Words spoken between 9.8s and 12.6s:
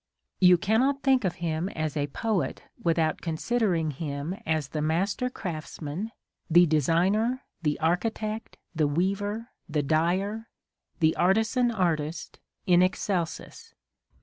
dyer,— the artisan artist